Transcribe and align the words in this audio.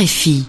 RFI. 0.00 0.46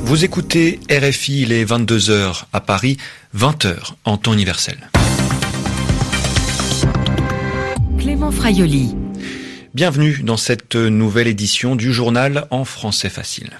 Vous 0.00 0.24
écoutez 0.24 0.78
RFI, 0.90 1.42
il 1.42 1.52
est 1.52 1.64
22h 1.64 2.44
à 2.52 2.60
Paris, 2.60 2.98
20h 3.34 3.92
en 4.04 4.18
temps 4.18 4.34
universel. 4.34 4.90
Clément 7.98 8.30
Fraioli. 8.30 8.94
Bienvenue 9.72 10.20
dans 10.22 10.36
cette 10.36 10.76
nouvelle 10.76 11.28
édition 11.28 11.76
du 11.76 11.94
journal 11.94 12.46
en 12.50 12.66
français 12.66 13.08
facile. 13.08 13.52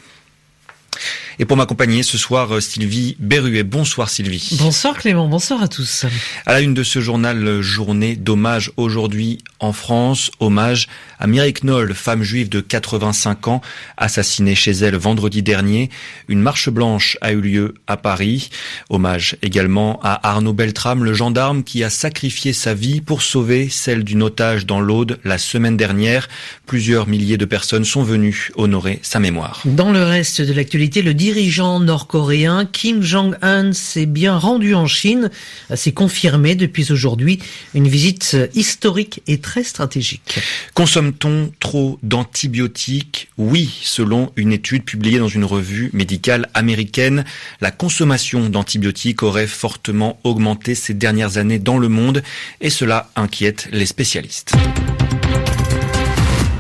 Et 1.39 1.45
pour 1.45 1.57
m'accompagner 1.57 2.03
ce 2.03 2.19
soir, 2.19 2.61
Sylvie 2.61 3.17
Berruet. 3.19 3.63
Bonsoir 3.63 4.11
Sylvie. 4.11 4.57
Bonsoir 4.59 4.97
Clément, 4.97 5.29
bonsoir 5.29 5.63
à 5.63 5.69
tous. 5.69 6.05
À 6.47 6.53
la 6.53 6.61
une 6.61 6.75
de 6.75 6.83
ce 6.83 7.01
journal, 7.01 7.61
journée 7.61 8.17
d'hommage 8.17 8.71
aujourd'hui 8.77 9.39
en 9.61 9.73
France, 9.73 10.31
hommage 10.41 10.89
à 11.19 11.27
Mireille 11.27 11.55
Knoll, 11.55 11.95
femme 11.95 12.23
juive 12.23 12.49
de 12.49 12.61
85 12.61 13.49
ans, 13.49 13.61
assassinée 13.97 14.55
chez 14.55 14.73
elle 14.73 14.97
vendredi 14.97 15.43
dernier. 15.43 15.89
Une 16.29 16.43
marche 16.43 16.69
blanche 16.69 17.17
a 17.21 17.33
eu 17.33 17.41
lieu 17.41 17.75
à 17.87 17.97
Paris. 17.97 18.51
Hommage 18.91 19.37
également 19.41 20.01
à 20.03 20.29
Arnaud 20.29 20.53
Beltrame, 20.53 21.05
le 21.05 21.15
gendarme 21.15 21.63
qui 21.63 21.85
a 21.85 21.91
sacrifié 21.91 22.53
sa 22.53 22.75
vie 22.75 23.01
pour 23.01 23.23
sauver 23.23 23.69
celle 23.69 24.05
d'une 24.05 24.23
otage 24.23 24.67
dans 24.67 24.81
l'Aude 24.81 25.21
la 25.25 25.39
semaine 25.39 25.77
dernière. 25.77 26.29
Plusieurs 26.67 27.07
milliers 27.07 27.37
de 27.37 27.45
personnes 27.45 27.85
sont 27.85 28.03
venues 28.03 28.51
honorer 28.57 28.99
sa 29.03 29.21
mémoire. 29.21 29.63
Dans 29.65 29.93
le 29.93 30.03
reste 30.03 30.43
de 30.43 30.53
l'actualité, 30.53 31.03
le 31.03 31.15
dirigeant 31.23 31.79
nord-coréen 31.79 32.65
Kim 32.65 33.01
Jong-un 33.01 33.73
s'est 33.73 34.07
bien 34.07 34.37
rendu 34.37 34.75
en 34.75 34.89
Chine. 34.89 35.31
C'est 35.73 35.93
confirmé 35.93 36.57
depuis 36.57 36.91
aujourd'hui 36.91 37.39
une 37.75 37.87
visite 37.87 38.37
historique 38.57 39.23
et 39.29 39.39
très 39.39 39.63
stratégique. 39.63 40.41
Consomme-t-on 40.75 41.53
trop 41.61 42.01
d'antibiotiques? 42.03 43.29
Oui, 43.39 43.71
selon 43.83 44.33
une 44.35 44.53
étude 44.53 44.83
publiée 44.83 45.21
dans 45.21 45.29
une 45.29 45.45
revue 45.45 45.91
médicale 45.93 46.49
américaine, 46.55 47.25
la 47.61 47.71
consommation 47.71 48.49
d'antibiotiques 48.49 49.23
aurait 49.23 49.47
fortement 49.47 50.19
augmenté 50.25 50.75
ces 50.75 50.93
dernières 50.93 51.37
années 51.39 51.61
dans 51.61 51.79
le 51.79 51.89
monde 51.89 52.25
et 52.61 52.71
cela 52.71 53.11
inquiète 53.15 53.69
les 53.71 53.87
spécialistes. 53.87 54.55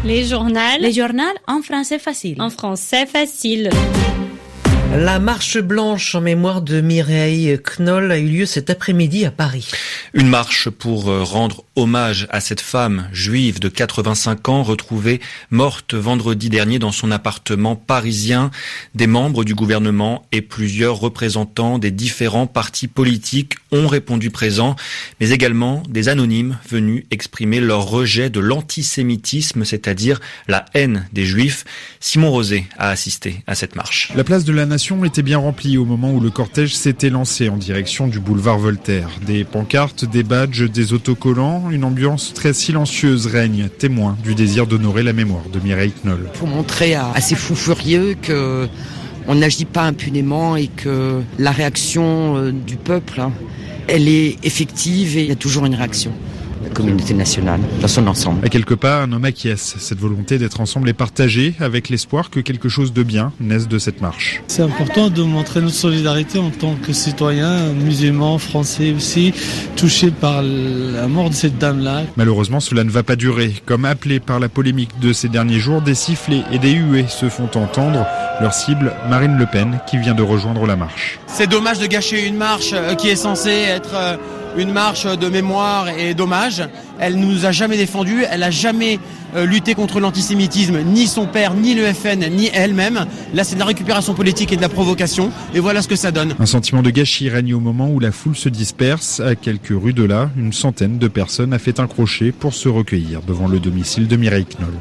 Les 0.05 0.25
journaux. 0.25 0.61
Les 0.79 0.93
journaux 0.93 1.25
en 1.49 1.63
français 1.63 1.99
facile. 1.99 2.41
En 2.41 2.51
français 2.51 3.07
facile. 3.07 3.69
La 4.95 5.19
marche 5.19 5.57
blanche 5.57 6.15
en 6.15 6.21
mémoire 6.21 6.61
de 6.61 6.83
Mireille 6.83 7.59
Knoll 7.79 8.13
a 8.13 8.19
eu 8.19 8.29
lieu 8.29 8.45
cet 8.45 8.69
après-midi 8.69 9.25
à 9.25 9.31
Paris. 9.31 9.71
Une 10.13 10.29
marche 10.29 10.69
pour 10.69 11.05
rendre 11.05 11.65
hommage 11.77 12.29
à 12.31 12.41
cette 12.41 12.61
femme 12.61 13.09
juive 13.11 13.59
de 13.59 13.69
85 13.69 14.51
ans 14.51 14.63
retrouvée 14.63 15.23
morte 15.51 15.95
vendredi 15.95 16.51
dernier 16.51 16.79
dans 16.79 16.93
son 16.93 17.11
appartement 17.11 17.75
parisien. 17.75 18.51
Des 18.95 19.07
membres 19.07 19.45
du 19.45 19.55
gouvernement 19.55 20.27
et 20.31 20.43
plusieurs 20.43 21.01
représentants 21.01 21.79
des 21.79 21.91
différents 21.91 22.47
partis 22.47 22.89
politiques 22.89 23.55
ont 23.73 23.89
répondu 23.89 24.31
présents, 24.31 24.77
mais 25.21 25.31
également 25.31 25.83
des 25.89 26.09
anonymes 26.09 26.59
venus 26.69 27.05
exprimer 27.11 27.61
leur 27.61 27.89
rejet 27.89 28.31
de 28.31 28.39
l'antisémitisme, 28.39 29.65
c'est-à-dire 29.65 30.21
la 30.47 30.67
haine 30.75 31.09
des 31.13 31.25
juifs. 31.25 31.65
Simon 31.99 32.31
Rosé 32.31 32.67
a 32.79 32.91
assisté 32.91 33.43
à 33.47 33.55
cette 33.55 33.75
marche. 33.75 34.13
La 34.15 34.25
place 34.25 34.45
de 34.45 34.53
la 34.53 34.67
nation 34.67 35.05
était 35.05 35.23
bien 35.23 35.39
remplie 35.39 35.79
au 35.79 35.85
moment 35.85 36.13
où 36.13 36.21
le 36.21 36.31
cortège 36.31 36.77
s'était 36.77 37.11
lancé 37.11 37.49
en 37.49 37.57
direction 37.57 38.07
du 38.07 38.21
boulevard 38.21 38.59
Voltaire. 38.59 39.09
Des 39.27 39.45
pancartes, 39.45 40.05
des 40.05 40.23
badges, 40.23 40.71
des 40.71 40.93
autocollants, 40.93 41.71
une 41.71 41.85
ambiance 41.85 42.35
très 42.35 42.53
silencieuse 42.53 43.27
règne, 43.27 43.69
témoin 43.79 44.17
du 44.23 44.35
désir 44.35 44.67
d'honorer 44.67 45.03
la 45.03 45.13
mémoire 45.13 45.49
de 45.53 45.59
Mireille 45.61 45.95
Knoll. 46.05 46.29
Pour 46.35 46.49
montrer 46.49 46.95
à, 46.95 47.21
ces 47.21 47.35
fous 47.35 47.57
furieux 47.57 48.17
que 48.21 48.69
on 49.29 49.37
n'agit 49.37 49.65
pas 49.65 49.83
impunément 49.83 50.57
et 50.57 50.67
que 50.67 51.23
la 51.39 51.53
réaction 51.53 52.51
du 52.51 52.75
peuple, 52.75 53.21
hein, 53.21 53.33
elle 53.89 54.09
est 54.09 54.37
effective 54.43 55.17
et 55.17 55.23
il 55.23 55.29
y 55.29 55.33
a 55.33 55.37
toujours 55.37 55.67
une 55.67 55.75
réaction 55.75 56.13
communauté 56.73 57.15
nationale 57.15 57.61
dans 57.81 57.89
son 57.89 58.07
ensemble. 58.07 58.45
À 58.45 58.49
quelque 58.49 58.75
part, 58.75 59.03
un 59.03 59.13
homme 59.13 59.25
acquiesce. 59.25 59.77
Cette 59.79 59.99
volonté 59.99 60.39
d'être 60.39 60.61
ensemble 60.61 60.89
est 60.89 60.95
partagée 60.95 61.55
avec 61.61 61.89
l'espoir 61.89 62.31
que 62.31 62.41
quelque 62.41 62.69
chose 62.69 62.93
de 62.93 63.03
bien 63.03 63.33
naisse 63.41 63.69
de 63.69 63.79
cette 63.79 64.01
marche. 64.01 64.43
C'est 64.49 64.63
important 64.63 65.11
de 65.11 65.23
montrer 65.23 65.61
notre 65.61 65.75
solidarité 65.75 66.39
en 66.39 66.51
tant 66.51 66.75
que 66.75 66.93
citoyens 66.93 67.73
musulmans, 67.73 68.39
français 68.39 68.93
aussi, 68.93 69.33
touchés 69.77 70.11
par 70.11 70.43
la 70.43 71.07
mort 71.09 71.31
de 71.31 71.35
cette 71.35 71.59
dame-là. 71.59 72.03
Malheureusement, 72.17 72.61
cela 72.61 72.85
ne 72.85 72.91
va 72.91 73.03
pas 73.03 73.17
durer. 73.17 73.55
Comme 73.67 73.85
appelé 73.85 74.21
par 74.21 74.41
la 74.41 74.49
polémique 74.49 74.99
de 75.01 75.13
ces 75.13 75.29
derniers 75.29 75.61
jours, 75.61 75.83
des 75.83 75.95
sifflets 75.95 76.43
et 76.53 76.59
des 76.59 76.73
huées 76.73 77.07
se 77.09 77.29
font 77.29 77.51
entendre. 77.55 78.07
Leur 78.41 78.55
cible, 78.55 78.93
Marine 79.09 79.37
Le 79.37 79.47
Pen, 79.47 79.81
qui 79.89 79.99
vient 79.99 80.15
de 80.15 80.23
rejoindre 80.23 80.67
la 80.67 80.77
marche. 80.77 81.19
C'est 81.27 81.47
dommage 81.47 81.79
de 81.79 81.87
gâcher 81.87 82.27
une 82.27 82.37
marche 82.37 82.75
qui 82.99 83.09
est 83.09 83.17
censée 83.17 83.51
être 83.51 84.19
une 84.57 84.73
marche 84.73 85.07
de 85.07 85.29
mémoire 85.29 85.89
et 85.89 86.15
d'hommage. 86.15 86.63
Elle 86.99 87.17
nous 87.17 87.47
a 87.47 87.53
jamais 87.53 87.77
défendu, 87.77 88.25
elle 88.31 88.43
a 88.43 88.51
jamais 88.51 88.99
lutté 89.35 89.75
contre 89.75 89.99
l'antisémitisme, 89.99 90.83
ni 90.85 91.07
son 91.07 91.27
père, 91.27 91.55
ni 91.55 91.75
le 91.75 91.91
FN, 91.93 92.29
ni 92.31 92.51
elle-même. 92.53 93.07
Là, 93.35 93.45
c'est 93.45 93.55
de 93.55 93.61
la 93.61 93.67
récupération 93.67 94.15
politique 94.15 94.53
et 94.53 94.57
de 94.57 94.61
la 94.61 94.69
provocation. 94.69 95.31
Et 95.55 95.61
voilà 95.61 95.83
ce 95.83 95.89
que 95.89 95.97
ça 95.97 96.11
donne. 96.11 96.35
Un 96.39 96.47
sentiment 96.47 96.83
de 96.83 96.91
gâchis 96.91 97.29
règne 97.29 97.55
au 97.55 97.61
moment 97.61 97.89
où 97.89 97.99
la 97.99 98.13
foule 98.13 98.37
se 98.37 98.49
disperse. 98.49 99.21
À 99.21 99.35
quelques 99.35 99.73
rues 99.73 99.95
de 99.95 100.05
là, 100.05 100.31
une 100.37 100.53
centaine 100.53 100.99
de 100.99 101.09
personnes 101.09 101.53
a 101.53 101.59
fait 101.59 101.81
un 101.81 101.87
crochet 101.87 102.33
pour 102.33 102.55
se 102.55 102.69
recueillir 102.69 103.23
devant 103.23 103.49
le 103.49 103.59
domicile 103.59 104.07
de 104.07 104.17
Mireille 104.17 104.47
Knoll. 104.59 104.75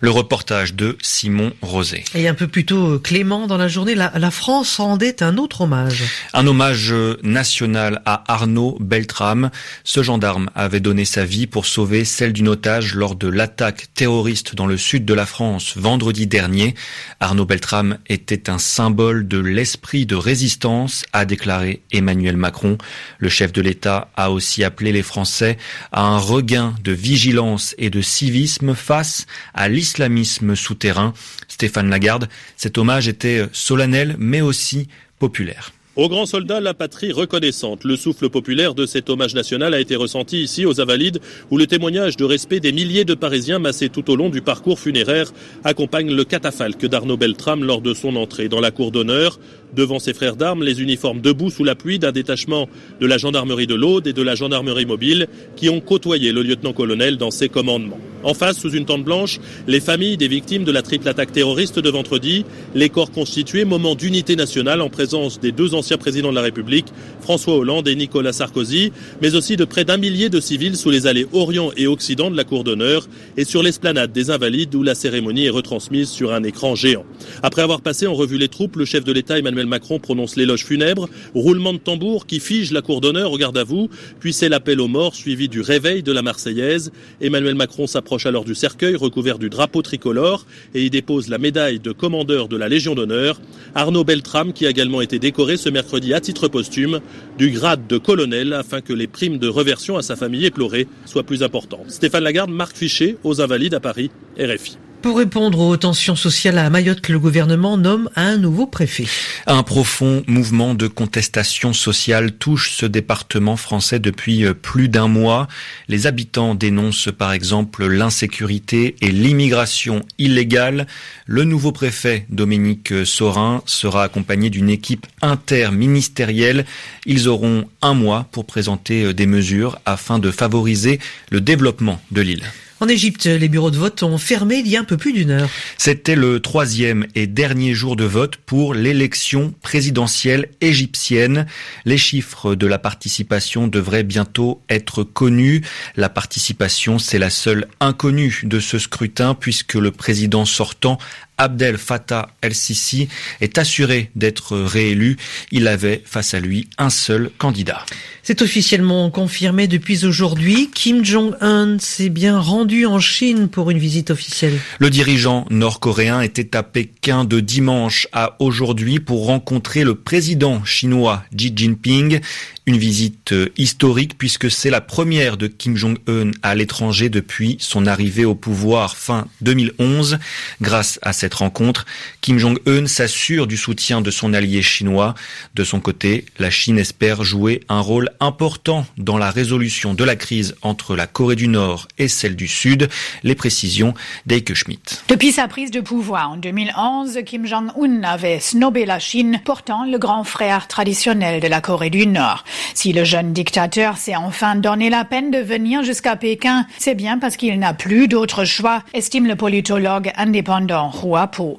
Le 0.00 0.10
reportage 0.10 0.74
de 0.74 0.96
Simon 1.02 1.52
Rosé. 1.62 2.04
Et 2.14 2.28
un 2.28 2.34
peu 2.34 2.48
plus 2.48 2.66
tôt, 2.66 2.98
Clément, 2.98 3.46
dans 3.46 3.56
la 3.56 3.68
journée, 3.68 3.94
la, 3.94 4.12
la, 4.16 4.30
France 4.30 4.76
rendait 4.76 5.22
un 5.22 5.36
autre 5.36 5.62
hommage. 5.62 6.04
Un 6.32 6.46
hommage 6.46 6.94
national 7.22 8.02
à 8.04 8.24
Arnaud 8.32 8.76
Beltrame. 8.80 9.50
Ce 9.84 10.02
gendarme 10.02 10.50
avait 10.54 10.80
donné 10.80 11.04
sa 11.04 11.24
vie 11.24 11.46
pour 11.46 11.66
sauver 11.66 12.04
celle 12.04 12.32
d'une 12.32 12.48
otage 12.48 12.94
lors 12.94 13.16
de 13.16 13.28
l'attaque 13.28 13.88
terroriste 13.94 14.54
dans 14.54 14.66
le 14.66 14.76
sud 14.76 15.04
de 15.04 15.14
la 15.14 15.26
France 15.26 15.76
vendredi 15.76 16.26
dernier. 16.26 16.74
Arnaud 17.20 17.46
Beltrame 17.46 17.98
était 18.08 18.50
un 18.50 18.58
symbole 18.58 19.28
de 19.28 19.38
l'esprit 19.38 20.06
de 20.06 20.16
résistance, 20.16 21.04
a 21.12 21.24
déclaré 21.24 21.82
Emmanuel 21.92 22.36
Macron. 22.36 22.78
Le 23.18 23.28
chef 23.28 23.52
de 23.52 23.62
l'État 23.62 24.08
a 24.16 24.30
aussi 24.30 24.64
appelé 24.64 24.92
les 24.92 25.02
Français 25.02 25.58
à 25.92 26.02
un 26.02 26.18
regain 26.18 26.74
de 26.82 26.92
vigilance 26.92 27.74
et 27.78 27.90
de 27.90 28.00
civisme 28.00 28.74
face 28.74 29.26
à 29.54 29.68
l'islamisme 29.86 30.56
souterrain. 30.56 31.14
Stéphane 31.46 31.88
Lagarde, 31.88 32.28
cet 32.56 32.76
hommage 32.76 33.06
était 33.06 33.46
solennel 33.52 34.16
mais 34.18 34.40
aussi 34.40 34.88
populaire. 35.20 35.70
Aux 35.96 36.10
grands 36.10 36.26
soldats, 36.26 36.60
la 36.60 36.74
patrie 36.74 37.10
reconnaissante. 37.10 37.84
Le 37.84 37.96
souffle 37.96 38.28
populaire 38.28 38.74
de 38.74 38.84
cet 38.84 39.08
hommage 39.08 39.34
national 39.34 39.72
a 39.72 39.80
été 39.80 39.96
ressenti 39.96 40.42
ici 40.42 40.66
aux 40.66 40.78
Invalides, 40.78 41.20
où 41.50 41.56
le 41.56 41.66
témoignage 41.66 42.18
de 42.18 42.24
respect 42.26 42.60
des 42.60 42.70
milliers 42.70 43.06
de 43.06 43.14
Parisiens 43.14 43.58
massés 43.58 43.88
tout 43.88 44.10
au 44.10 44.16
long 44.16 44.28
du 44.28 44.42
parcours 44.42 44.78
funéraire 44.78 45.32
accompagne 45.64 46.12
le 46.12 46.24
catafalque 46.24 46.84
d'Arnaud 46.84 47.16
Beltrame 47.16 47.64
lors 47.64 47.80
de 47.80 47.94
son 47.94 48.16
entrée 48.16 48.50
dans 48.50 48.60
la 48.60 48.70
cour 48.70 48.90
d'honneur. 48.90 49.40
Devant 49.74 49.98
ses 49.98 50.12
frères 50.12 50.36
d'armes, 50.36 50.62
les 50.62 50.82
uniformes 50.82 51.22
debout 51.22 51.50
sous 51.50 51.64
la 51.64 51.74
pluie 51.74 51.98
d'un 51.98 52.12
détachement 52.12 52.68
de 53.00 53.06
la 53.06 53.16
gendarmerie 53.16 53.66
de 53.66 53.74
l'Aude 53.74 54.06
et 54.06 54.12
de 54.12 54.22
la 54.22 54.34
gendarmerie 54.34 54.84
mobile 54.84 55.28
qui 55.56 55.70
ont 55.70 55.80
côtoyé 55.80 56.30
le 56.30 56.42
lieutenant-colonel 56.42 57.16
dans 57.16 57.30
ses 57.30 57.48
commandements. 57.48 57.98
En 58.22 58.34
face, 58.34 58.58
sous 58.58 58.72
une 58.72 58.86
tente 58.86 59.04
blanche, 59.04 59.38
les 59.66 59.80
familles 59.80 60.16
des 60.16 60.28
victimes 60.28 60.64
de 60.64 60.72
la 60.72 60.82
triple 60.82 61.08
attaque 61.08 61.32
terroriste 61.32 61.78
de 61.78 61.90
vendredi, 61.90 62.44
les 62.74 62.88
corps 62.88 63.12
constitués, 63.12 63.64
moment 63.64 63.94
d'unité 63.94 64.34
nationale 64.34 64.80
en 64.80 64.88
présence 64.88 65.40
des 65.40 65.52
deux 65.52 65.74
anciens 65.74 65.85
présidents 65.94 66.30
de 66.30 66.34
la 66.34 66.42
République, 66.42 66.86
François 67.20 67.56
Hollande 67.56 67.88
et 67.88 67.94
Nicolas 67.94 68.32
Sarkozy, 68.32 68.92
mais 69.22 69.34
aussi 69.34 69.56
de 69.56 69.64
près 69.64 69.84
d'un 69.84 69.96
millier 69.96 70.28
de 70.28 70.40
civils 70.40 70.76
sous 70.76 70.90
les 70.90 71.06
allées 71.06 71.26
Orient 71.32 71.70
et 71.76 71.86
Occident 71.86 72.30
de 72.30 72.36
la 72.36 72.44
Cour 72.44 72.64
d'honneur 72.64 73.06
et 73.36 73.44
sur 73.44 73.62
l'esplanade 73.62 74.12
des 74.12 74.30
Invalides 74.30 74.74
où 74.74 74.82
la 74.82 74.94
cérémonie 74.94 75.46
est 75.46 75.50
retransmise 75.50 76.08
sur 76.08 76.32
un 76.32 76.42
écran 76.42 76.74
géant. 76.74 77.04
Après 77.42 77.62
avoir 77.62 77.80
passé 77.80 78.06
en 78.06 78.14
revue 78.14 78.38
les 78.38 78.48
troupes, 78.48 78.76
le 78.76 78.84
chef 78.84 79.04
de 79.04 79.12
l'État 79.12 79.38
Emmanuel 79.38 79.66
Macron 79.66 79.98
prononce 79.98 80.36
l'éloge 80.36 80.64
funèbre, 80.64 81.08
roulement 81.34 81.72
de 81.72 81.78
tambour 81.78 82.26
qui 82.26 82.40
fige 82.40 82.72
la 82.72 82.82
Cour 82.82 83.00
d'honneur 83.00 83.32
au 83.32 83.38
garde 83.38 83.58
à 83.58 83.64
vous, 83.64 83.88
puis 84.20 84.32
c'est 84.32 84.48
l'appel 84.48 84.80
aux 84.80 84.88
morts 84.88 85.14
suivi 85.14 85.48
du 85.48 85.60
réveil 85.60 86.02
de 86.02 86.12
la 86.12 86.22
Marseillaise. 86.22 86.92
Emmanuel 87.20 87.54
Macron 87.54 87.86
s'approche 87.86 88.26
alors 88.26 88.44
du 88.44 88.54
cercueil 88.54 88.96
recouvert 88.96 89.38
du 89.38 89.50
drapeau 89.50 89.82
tricolore 89.82 90.46
et 90.74 90.84
y 90.84 90.90
dépose 90.90 91.28
la 91.28 91.38
médaille 91.38 91.80
de 91.80 91.92
commandeur 91.92 92.48
de 92.48 92.56
la 92.56 92.68
Légion 92.68 92.94
d'honneur. 92.94 93.40
Arnaud 93.74 94.04
Beltrame, 94.04 94.52
qui 94.52 94.66
a 94.66 94.70
également 94.70 95.00
été 95.00 95.18
décoré 95.18 95.56
ce 95.56 95.68
mercredi 95.76 96.14
à 96.14 96.22
titre 96.22 96.48
posthume 96.48 97.00
du 97.36 97.50
grade 97.50 97.86
de 97.86 97.98
colonel 97.98 98.54
afin 98.54 98.80
que 98.80 98.94
les 98.94 99.06
primes 99.06 99.36
de 99.36 99.46
reversion 99.46 99.98
à 99.98 100.02
sa 100.02 100.16
famille 100.16 100.46
éplorée 100.46 100.88
soient 101.04 101.22
plus 101.22 101.42
importantes. 101.42 101.90
Stéphane 101.90 102.24
Lagarde, 102.24 102.50
Marc 102.50 102.74
Fichet, 102.74 103.18
aux 103.24 103.42
Invalides 103.42 103.74
à 103.74 103.80
Paris, 103.80 104.10
RFI. 104.38 104.78
Pour 105.06 105.18
répondre 105.18 105.60
aux 105.60 105.76
tensions 105.76 106.16
sociales 106.16 106.58
à 106.58 106.68
Mayotte, 106.68 107.08
le 107.10 107.20
gouvernement 107.20 107.76
nomme 107.76 108.10
un 108.16 108.38
nouveau 108.38 108.66
préfet. 108.66 109.06
Un 109.46 109.62
profond 109.62 110.24
mouvement 110.26 110.74
de 110.74 110.88
contestation 110.88 111.72
sociale 111.72 112.32
touche 112.32 112.72
ce 112.72 112.86
département 112.86 113.56
français 113.56 114.00
depuis 114.00 114.44
euh, 114.44 114.52
plus 114.52 114.88
d'un 114.88 115.06
mois. 115.06 115.46
Les 115.86 116.08
habitants 116.08 116.56
dénoncent 116.56 117.10
par 117.16 117.30
exemple 117.30 117.86
l'insécurité 117.86 118.96
et 119.00 119.12
l'immigration 119.12 120.04
illégale. 120.18 120.88
Le 121.26 121.44
nouveau 121.44 121.70
préfet, 121.70 122.26
Dominique 122.28 123.06
Sorin, 123.06 123.62
sera 123.64 124.02
accompagné 124.02 124.50
d'une 124.50 124.70
équipe 124.70 125.06
interministérielle. 125.22 126.66
Ils 127.04 127.28
auront 127.28 127.68
un 127.80 127.94
mois 127.94 128.26
pour 128.32 128.44
présenter 128.44 129.04
euh, 129.04 129.14
des 129.14 129.26
mesures 129.26 129.78
afin 129.86 130.18
de 130.18 130.32
favoriser 130.32 130.98
le 131.30 131.40
développement 131.40 132.00
de 132.10 132.22
l'île. 132.22 132.42
En 132.78 132.88
Égypte, 132.88 133.24
les 133.24 133.48
bureaux 133.48 133.70
de 133.70 133.78
vote 133.78 134.02
ont 134.02 134.18
fermé 134.18 134.56
il 134.56 134.68
y 134.68 134.76
a 134.76 134.80
un 134.80 134.84
peu 134.84 134.98
plus 134.98 135.14
d'une 135.14 135.30
heure. 135.30 135.48
C'était 135.78 136.14
le 136.14 136.40
troisième 136.40 137.06
et 137.14 137.26
dernier 137.26 137.72
jour 137.72 137.96
de 137.96 138.04
vote 138.04 138.36
pour 138.36 138.74
l'élection 138.74 139.54
présidentielle 139.62 140.50
égyptienne. 140.60 141.46
Les 141.86 141.96
chiffres 141.96 142.54
de 142.54 142.66
la 142.66 142.78
participation 142.78 143.66
devraient 143.66 144.02
bientôt 144.02 144.60
être 144.68 145.04
connus. 145.04 145.62
La 145.96 146.10
participation, 146.10 146.98
c'est 146.98 147.18
la 147.18 147.30
seule 147.30 147.66
inconnue 147.80 148.42
de 148.44 148.60
ce 148.60 148.78
scrutin 148.78 149.34
puisque 149.34 149.74
le 149.74 149.90
président 149.90 150.44
sortant 150.44 150.98
Abdel 151.38 151.78
Fattah 151.78 152.28
el-Sisi 152.42 153.08
est 153.40 153.58
assuré 153.58 154.10
d'être 154.16 154.56
réélu. 154.56 155.16
Il 155.50 155.68
avait 155.68 156.02
face 156.04 156.34
à 156.34 156.40
lui 156.40 156.68
un 156.78 156.90
seul 156.90 157.30
candidat. 157.38 157.84
C'est 158.22 158.42
officiellement 158.42 159.08
confirmé 159.10 159.68
depuis 159.68 160.04
aujourd'hui. 160.04 160.70
Kim 160.74 161.04
Jong-un 161.04 161.78
s'est 161.78 162.08
bien 162.08 162.40
rendu 162.40 162.84
en 162.84 162.98
Chine 162.98 163.48
pour 163.48 163.70
une 163.70 163.78
visite 163.78 164.10
officielle. 164.10 164.58
Le 164.78 164.90
dirigeant 164.90 165.46
nord-coréen 165.50 166.20
était 166.22 166.56
à 166.56 166.62
Pékin 166.62 167.24
de 167.24 167.40
dimanche 167.40 168.08
à 168.12 168.36
aujourd'hui 168.40 168.98
pour 168.98 169.26
rencontrer 169.26 169.84
le 169.84 169.94
président 169.94 170.64
chinois 170.64 171.22
Xi 171.34 171.52
Jinping. 171.54 172.20
Une 172.68 172.78
visite 172.78 173.30
euh, 173.30 173.52
historique 173.56 174.18
puisque 174.18 174.50
c'est 174.50 174.70
la 174.70 174.80
première 174.80 175.36
de 175.36 175.46
Kim 175.46 175.76
Jong-un 175.76 176.32
à 176.42 176.56
l'étranger 176.56 177.08
depuis 177.08 177.56
son 177.60 177.86
arrivée 177.86 178.24
au 178.24 178.34
pouvoir 178.34 178.96
fin 178.96 179.28
2011. 179.42 180.18
Grâce 180.60 180.98
à 181.02 181.12
cette 181.12 181.34
rencontre, 181.34 181.86
Kim 182.22 182.40
Jong-un 182.40 182.88
s'assure 182.88 183.46
du 183.46 183.56
soutien 183.56 184.00
de 184.00 184.10
son 184.10 184.34
allié 184.34 184.62
chinois. 184.62 185.14
De 185.54 185.62
son 185.62 185.78
côté, 185.78 186.24
la 186.40 186.50
Chine 186.50 186.80
espère 186.80 187.22
jouer 187.22 187.60
un 187.68 187.78
rôle 187.78 188.10
important 188.18 188.84
dans 188.98 189.16
la 189.16 189.30
résolution 189.30 189.94
de 189.94 190.02
la 190.02 190.16
crise 190.16 190.56
entre 190.62 190.96
la 190.96 191.06
Corée 191.06 191.36
du 191.36 191.46
Nord 191.46 191.86
et 191.98 192.08
celle 192.08 192.34
du 192.34 192.48
Sud. 192.48 192.88
Les 193.22 193.36
précisions 193.36 193.94
d'Eike 194.26 194.54
Schmidt. 194.54 195.02
Depuis 195.06 195.30
sa 195.30 195.46
prise 195.46 195.70
de 195.70 195.80
pouvoir 195.80 196.32
en 196.32 196.36
2011, 196.36 197.20
Kim 197.24 197.46
Jong-un 197.46 198.02
avait 198.02 198.40
snobé 198.40 198.86
la 198.86 198.98
Chine, 198.98 199.40
pourtant 199.44 199.84
le 199.84 199.98
grand 199.98 200.24
frère 200.24 200.66
traditionnel 200.66 201.40
de 201.40 201.46
la 201.46 201.60
Corée 201.60 201.90
du 201.90 202.08
Nord. 202.08 202.42
Si 202.74 202.92
le 202.92 203.04
jeune 203.04 203.32
dictateur 203.32 203.96
s'est 203.96 204.16
enfin 204.16 204.56
donné 204.56 204.90
la 204.90 205.04
peine 205.04 205.30
de 205.30 205.38
venir 205.38 205.82
jusqu'à 205.82 206.16
Pékin, 206.16 206.66
c'est 206.78 206.94
bien 206.94 207.18
parce 207.18 207.36
qu'il 207.36 207.58
n'a 207.58 207.74
plus 207.74 208.08
d'autre 208.08 208.44
choix, 208.44 208.82
estime 208.94 209.26
le 209.26 209.36
politologue 209.36 210.10
indépendant 210.16 210.90
Hua 211.02 211.26
Po. 211.28 211.56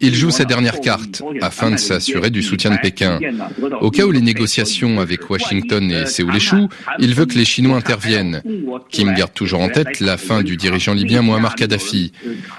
Il 0.00 0.14
joue 0.14 0.30
sa 0.30 0.44
dernière 0.44 0.80
carte 0.80 1.22
afin 1.40 1.70
de 1.70 1.76
s'assurer 1.76 2.30
du 2.30 2.42
soutien 2.42 2.70
de 2.70 2.78
Pékin. 2.78 3.18
Au 3.80 3.90
cas 3.90 4.04
où 4.04 4.10
les 4.10 4.20
négociations 4.20 5.00
avec 5.00 5.28
Washington 5.30 5.90
et 5.90 6.06
Séoul 6.06 6.36
échouent, 6.36 6.68
il 6.98 7.14
veut 7.14 7.26
que 7.26 7.34
les 7.34 7.44
Chinois 7.44 7.76
interviennent. 7.76 8.42
Kim 8.90 9.14
garde 9.14 9.32
toujours 9.32 9.60
en 9.60 9.68
tête 9.68 10.00
la 10.00 10.16
fin 10.16 10.42
du 10.42 10.56
dirigeant 10.56 10.94
libyen 10.94 11.22
Muammar 11.22 11.54
Kadhafi. 11.54 12.12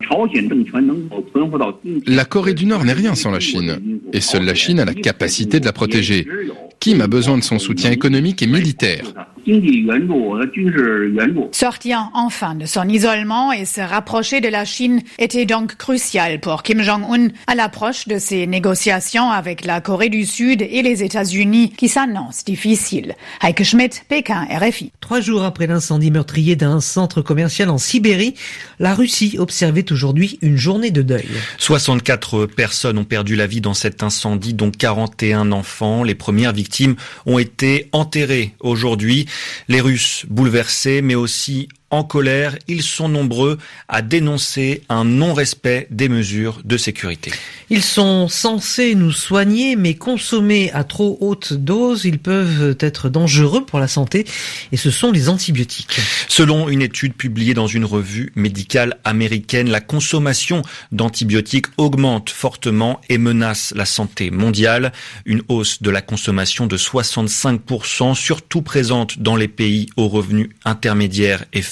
La 2.06 2.25
Corée 2.25 2.54
du 2.54 2.66
Nord 2.66 2.84
n'est 2.84 2.93
rien 2.93 3.14
sans 3.14 3.31
la 3.31 3.40
Chine. 3.40 4.00
Et 4.12 4.20
seule 4.20 4.44
la 4.44 4.54
Chine 4.54 4.81
a 4.81 4.84
la 4.84 4.94
capacité 4.94 5.60
de 5.60 5.64
la 5.64 5.72
protéger. 5.72 6.26
Kim 6.81 7.00
a 7.00 7.08
besoin 7.08 7.38
de 7.38 7.42
son 7.42 7.58
soutien 7.58 7.90
économique 7.90 8.42
et 8.42 8.46
militaire. 8.46 9.04
Sortir 11.52 12.10
enfin 12.14 12.54
de 12.54 12.66
son 12.66 12.88
isolement 12.88 13.52
et 13.52 13.64
se 13.64 13.81
rapprocher 13.81 14.40
de 14.40 14.48
la 14.48 14.64
Chine 14.64 15.02
était 15.19 15.46
donc 15.46 15.76
crucial 15.76 16.40
pour 16.40 16.62
Kim 16.62 16.82
Jong-un 16.82 17.28
à 17.46 17.54
l'approche 17.54 18.08
de 18.08 18.19
ses 18.19 18.46
négociations 18.46 19.31
avec 19.31 19.64
la 19.64 19.81
Corée 19.81 20.08
du 20.08 20.25
Sud 20.25 20.62
et 20.62 20.82
les 20.82 21.04
États-Unis 21.04 21.70
qui 21.76 21.88
s'annoncent 21.88 22.43
difficiles. 22.44 23.14
Heike 23.43 23.62
Schmidt, 23.62 24.02
Pékin, 24.08 24.46
RFI. 24.50 24.90
Trois 25.00 25.20
jours 25.20 25.44
après 25.44 25.66
l'incendie 25.69 26.10
meurtrier 26.10 26.56
d'un 26.56 26.81
centre 26.81 27.22
commercial 27.22 27.70
en 27.70 27.78
Sibérie, 27.78 28.34
la 28.81 28.94
Russie 28.94 29.37
observait 29.38 29.92
aujourd'hui 29.92 30.38
une 30.42 30.56
journée 30.56 30.90
de 30.90 31.02
deuil. 31.02 31.26
64 31.58 32.46
personnes 32.46 32.99
ont 32.99 33.04
perdu 33.04 33.37
la 33.37 33.46
vie 33.46 33.60
dans 33.60 33.75
cet 33.75 34.02
incendie, 34.02 34.54
dont 34.54 34.70
41 34.70 35.52
enfants. 35.52 36.02
Les 36.02 36.14
premières 36.14 36.52
victimes 36.52 36.96
ont 37.26 37.38
été 37.38 37.88
enterrées 37.92 38.54
aujourd'hui. 38.60 39.26
Les 39.68 39.80
Russes 39.80 40.26
bouleversés, 40.28 41.02
mais 41.02 41.14
aussi 41.14 41.68
en 41.90 42.02
colère, 42.02 42.56
ils 42.66 42.82
sont 42.82 43.08
nombreux 43.08 43.58
à 43.88 44.02
dénoncer 44.02 44.82
un 44.88 45.04
non-respect 45.04 45.86
des 45.90 46.08
mesures 46.08 46.60
de 46.64 46.76
sécurité. 46.76 47.32
Ils 47.70 47.82
sont 47.82 48.28
censés 48.28 48.94
nous 48.94 49.12
soigner, 49.12 49.76
mais 49.76 49.94
consommés 49.94 50.72
à 50.72 50.82
trop 50.84 51.16
haute 51.20 51.52
dose, 51.52 52.04
ils 52.04 52.18
peuvent 52.18 52.76
être 52.80 53.08
dangereux 53.08 53.64
pour 53.64 53.78
la 53.78 53.88
santé, 53.88 54.26
et 54.72 54.76
ce 54.76 54.90
sont 54.90 55.12
les 55.12 55.28
antibiotiques. 55.28 56.00
Selon 56.28 56.68
une 56.68 56.82
étude 56.82 57.14
publiée 57.14 57.54
dans 57.54 57.66
une 57.68 57.84
revue 57.84 58.32
médicale 58.34 58.98
américaine, 59.04 59.70
la 59.70 59.80
consommation 59.80 60.62
d'antibiotiques 60.92 61.66
augmente 61.76 62.30
fortement 62.30 63.00
et 63.08 63.18
menace 63.18 63.72
la 63.76 63.86
santé 63.86 64.30
mondiale. 64.30 64.92
Une 65.24 65.42
hausse 65.48 65.82
de 65.82 65.90
la 65.90 66.02
consommation 66.02 66.66
de 66.66 66.76
65%, 66.76 68.14
surtout 68.14 68.62
présente 68.62 69.20
dans 69.20 69.36
les 69.36 69.48
pays 69.48 69.88
aux 69.96 70.08
revenus 70.08 70.50
intermédiaires 70.64 71.44
et 71.52 71.62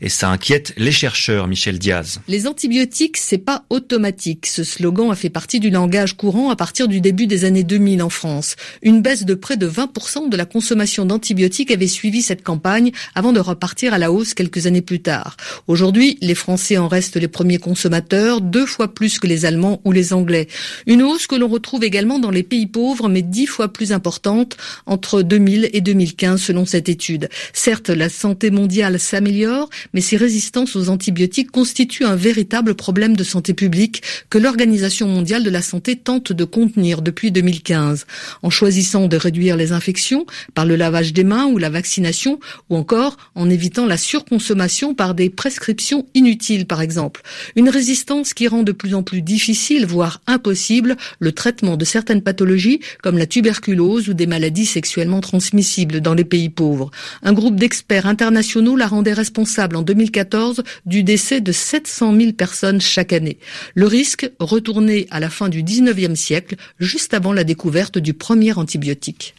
et 0.00 0.08
ça 0.08 0.28
inquiète 0.28 0.72
les 0.76 0.92
chercheurs, 0.92 1.48
Michel 1.48 1.78
Diaz. 1.78 2.20
Les 2.28 2.46
antibiotiques, 2.46 3.16
c'est 3.16 3.38
pas 3.38 3.64
automatique. 3.70 4.46
Ce 4.46 4.64
slogan 4.64 5.10
a 5.10 5.16
fait 5.16 5.30
partie 5.30 5.60
du 5.60 5.70
langage 5.70 6.16
courant 6.16 6.50
à 6.50 6.56
partir 6.56 6.88
du 6.88 7.00
début 7.00 7.26
des 7.26 7.44
années 7.44 7.64
2000 7.64 8.02
en 8.02 8.10
France. 8.10 8.56
Une 8.82 9.02
baisse 9.02 9.24
de 9.24 9.34
près 9.34 9.56
de 9.56 9.68
20% 9.68 10.28
de 10.28 10.36
la 10.36 10.44
consommation 10.44 11.04
d'antibiotiques 11.04 11.70
avait 11.70 11.88
suivi 11.88 12.22
cette 12.22 12.42
campagne 12.42 12.92
avant 13.14 13.32
de 13.32 13.40
repartir 13.40 13.92
à 13.92 13.98
la 13.98 14.12
hausse 14.12 14.34
quelques 14.34 14.66
années 14.66 14.82
plus 14.82 15.00
tard. 15.00 15.36
Aujourd'hui, 15.66 16.18
les 16.20 16.34
Français 16.34 16.76
en 16.76 16.88
restent 16.88 17.16
les 17.16 17.28
premiers 17.28 17.58
consommateurs, 17.58 18.40
deux 18.40 18.66
fois 18.66 18.94
plus 18.94 19.18
que 19.18 19.26
les 19.26 19.44
Allemands 19.44 19.80
ou 19.84 19.92
les 19.92 20.12
Anglais. 20.12 20.48
Une 20.86 21.02
hausse 21.02 21.26
que 21.26 21.34
l'on 21.34 21.48
retrouve 21.48 21.84
également 21.84 22.18
dans 22.18 22.30
les 22.30 22.42
pays 22.42 22.66
pauvres, 22.66 23.08
mais 23.08 23.22
dix 23.22 23.46
fois 23.46 23.72
plus 23.72 23.92
importante 23.92 24.56
entre 24.86 25.22
2000 25.22 25.70
et 25.72 25.80
2015 25.80 26.40
selon 26.40 26.66
cette 26.66 26.88
étude. 26.88 27.28
Certes, 27.52 27.90
la 27.90 28.08
santé 28.08 28.50
mondiale 28.50 29.00
s'améliore 29.00 29.23
améliore, 29.24 29.70
mais 29.94 30.02
ces 30.02 30.18
résistances 30.18 30.76
aux 30.76 30.90
antibiotiques 30.90 31.50
constituent 31.50 32.04
un 32.04 32.14
véritable 32.14 32.74
problème 32.74 33.16
de 33.16 33.24
santé 33.24 33.54
publique 33.54 34.02
que 34.28 34.36
l'Organisation 34.36 35.08
mondiale 35.08 35.42
de 35.42 35.50
la 35.50 35.62
santé 35.62 35.96
tente 35.96 36.32
de 36.32 36.44
contenir 36.44 37.00
depuis 37.00 37.32
2015, 37.32 38.06
en 38.42 38.50
choisissant 38.50 39.06
de 39.06 39.16
réduire 39.16 39.56
les 39.56 39.72
infections 39.72 40.26
par 40.52 40.66
le 40.66 40.76
lavage 40.76 41.14
des 41.14 41.24
mains 41.24 41.46
ou 41.46 41.56
la 41.56 41.70
vaccination, 41.70 42.38
ou 42.68 42.76
encore 42.76 43.16
en 43.34 43.48
évitant 43.48 43.86
la 43.86 43.96
surconsommation 43.96 44.94
par 44.94 45.14
des 45.14 45.30
prescriptions 45.30 46.06
inutiles, 46.12 46.66
par 46.66 46.82
exemple. 46.82 47.22
Une 47.56 47.70
résistance 47.70 48.34
qui 48.34 48.46
rend 48.46 48.62
de 48.62 48.72
plus 48.72 48.94
en 48.94 49.02
plus 49.02 49.22
difficile, 49.22 49.86
voire 49.86 50.20
impossible, 50.26 50.98
le 51.18 51.32
traitement 51.32 51.78
de 51.78 51.86
certaines 51.86 52.22
pathologies 52.22 52.80
comme 53.02 53.16
la 53.16 53.26
tuberculose 53.26 54.10
ou 54.10 54.14
des 54.14 54.26
maladies 54.26 54.66
sexuellement 54.66 55.22
transmissibles 55.22 56.02
dans 56.02 56.14
les 56.14 56.24
pays 56.24 56.50
pauvres. 56.50 56.90
Un 57.22 57.32
groupe 57.32 57.56
d'experts 57.56 58.06
internationaux 58.06 58.76
la 58.76 58.86
rendait 58.86 59.13
responsable 59.14 59.76
en 59.76 59.82
2014 59.82 60.62
du 60.86 61.02
décès 61.02 61.40
de 61.40 61.52
700 61.52 62.14
000 62.16 62.32
personnes 62.32 62.80
chaque 62.80 63.12
année. 63.12 63.38
Le 63.74 63.86
risque, 63.86 64.30
retourné 64.38 65.06
à 65.10 65.20
la 65.20 65.30
fin 65.30 65.48
du 65.48 65.62
19e 65.62 66.14
siècle, 66.14 66.56
juste 66.78 67.14
avant 67.14 67.32
la 67.32 67.44
découverte 67.44 67.98
du 67.98 68.14
premier 68.14 68.52
antibiotique. 68.52 69.34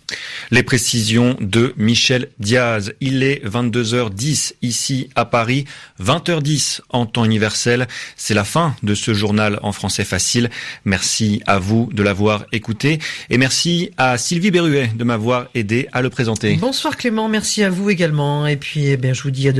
Les 0.52 0.64
précisions 0.64 1.36
de 1.40 1.74
Michel 1.78 2.30
Diaz. 2.40 2.94
Il 3.02 3.24
est 3.24 3.44
22h10 3.46 4.54
ici 4.62 5.10
à 5.16 5.26
Paris, 5.26 5.66
20h10 6.02 6.82
en 6.90 7.06
temps 7.06 7.26
universel. 7.26 7.88
C'est 8.16 8.34
la 8.34 8.44
fin 8.44 8.76
de 8.84 8.96
ce 8.96 9.14
journal 9.14 9.60
en 9.64 9.72
français 9.72 10.06
facile. 10.06 10.50
Merci 10.86 11.42
à 11.48 11.60
vous 11.60 11.90
de 11.92 12.04
l'avoir 12.04 12.46
écouté 12.52 13.00
et 13.30 13.38
merci 13.38 13.92
à 13.98 14.18
Sylvie 14.18 14.52
Berruet 14.52 14.92
de 14.96 15.04
m'avoir 15.04 15.48
aidé 15.56 15.88
à 15.92 16.02
le 16.02 16.10
présenter. 16.10 16.56
Bonsoir 16.56 16.98
Clément. 16.98 17.28
merci 17.28 17.64
à 17.64 17.70
vous 17.70 17.90
également. 17.90 18.48
Et 18.48 18.58
puis, 18.58 18.88
eh 18.88 18.98
bien, 18.98 19.14
je 19.14 19.24
vous 19.24 19.32
dis 19.32 19.48
à 19.48 19.52